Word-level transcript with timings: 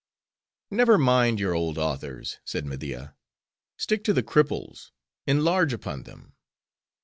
"Never 0.71 0.97
mind 0.97 1.39
your 1.39 1.53
old 1.53 1.77
authors," 1.77 2.39
said 2.43 2.65
Media. 2.65 3.15
"Stick 3.77 4.03
to 4.05 4.13
the 4.13 4.23
cripples; 4.23 4.89
enlarge 5.27 5.73
upon 5.73 6.05
them." 6.05 6.33